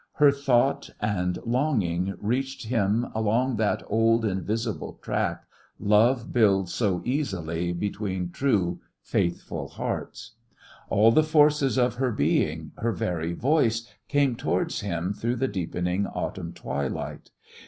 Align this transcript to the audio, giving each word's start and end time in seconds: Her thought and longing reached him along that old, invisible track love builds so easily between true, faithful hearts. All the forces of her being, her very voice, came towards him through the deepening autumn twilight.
Her 0.13 0.31
thought 0.31 0.89
and 0.99 1.37
longing 1.45 2.15
reached 2.19 2.65
him 2.65 3.05
along 3.13 3.57
that 3.57 3.83
old, 3.85 4.25
invisible 4.25 4.97
track 5.03 5.43
love 5.77 6.33
builds 6.33 6.73
so 6.73 7.03
easily 7.05 7.71
between 7.71 8.31
true, 8.31 8.79
faithful 9.03 9.67
hearts. 9.67 10.37
All 10.89 11.11
the 11.11 11.21
forces 11.21 11.77
of 11.77 11.97
her 11.97 12.11
being, 12.11 12.71
her 12.79 12.93
very 12.93 13.33
voice, 13.33 13.87
came 14.07 14.35
towards 14.35 14.79
him 14.79 15.13
through 15.13 15.35
the 15.35 15.47
deepening 15.47 16.07
autumn 16.07 16.51
twilight. 16.51 17.29